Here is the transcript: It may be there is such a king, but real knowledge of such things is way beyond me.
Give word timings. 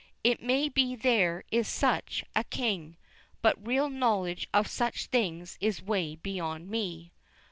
It 0.23 0.41
may 0.41 0.67
be 0.67 0.95
there 0.95 1.43
is 1.51 1.67
such 1.67 2.23
a 2.35 2.43
king, 2.43 2.97
but 3.43 3.63
real 3.67 3.87
knowledge 3.87 4.49
of 4.51 4.65
such 4.65 5.05
things 5.05 5.59
is 5.61 5.83
way 5.83 6.15
beyond 6.15 6.71
me. 6.71 7.11